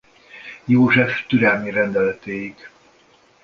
József 0.65 1.25
türelmi 1.27 1.71
rendeletéig. 1.71 2.55